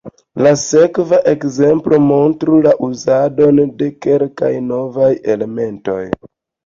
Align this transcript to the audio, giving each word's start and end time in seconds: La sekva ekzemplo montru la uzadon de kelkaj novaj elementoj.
La 0.45 0.51
sekva 0.61 1.17
ekzemplo 1.31 1.99
montru 2.07 2.57
la 2.67 2.73
uzadon 2.89 3.61
de 3.83 3.91
kelkaj 4.07 4.51
novaj 4.75 5.11
elementoj. 5.35 6.01